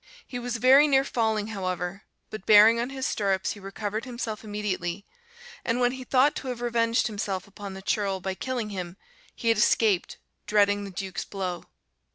[0.25, 5.05] He was very near falling, however, but bearing on his stirrups he recovered himself immediately;
[5.63, 8.97] and when he thought to have revenged himself upon the churl by killing him,
[9.35, 10.17] he had escaped,
[10.47, 11.65] dreading the Duke's blow.